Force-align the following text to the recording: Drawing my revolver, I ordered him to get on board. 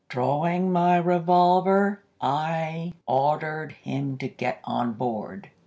Drawing 0.09 0.71
my 0.71 0.97
revolver, 0.97 2.01
I 2.19 2.93
ordered 3.05 3.73
him 3.83 4.17
to 4.17 4.27
get 4.27 4.59
on 4.63 4.93
board. 4.93 5.51